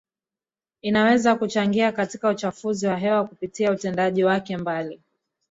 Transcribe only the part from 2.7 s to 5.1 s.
wa hewa kupitia utendaji wake mbali